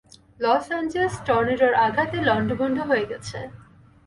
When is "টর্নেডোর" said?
1.27-1.73